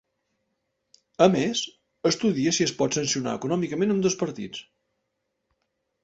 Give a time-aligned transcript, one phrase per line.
[1.25, 1.59] A més,
[2.11, 4.63] estudia si es pot sancionar econòmicament ambdós partits.